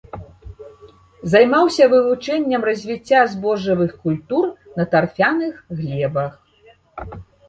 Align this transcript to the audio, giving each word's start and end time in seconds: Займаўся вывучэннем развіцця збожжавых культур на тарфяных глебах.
Займаўся 1.33 1.83
вывучэннем 1.91 2.61
развіцця 2.69 3.19
збожжавых 3.33 3.91
культур 4.05 4.47
на 4.79 4.87
тарфяных 4.95 5.61
глебах. 5.77 6.33